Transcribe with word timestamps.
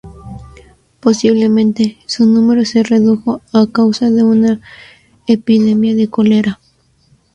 Posiblemente 0.99 1.99
su 2.07 2.25
número 2.25 2.65
se 2.65 2.81
redujo 2.81 3.43
a 3.53 3.67
causa 3.71 4.09
de 4.09 4.23
una 4.23 4.59
epidemia 5.27 5.93
de 5.93 6.09
cólera. 6.09 6.59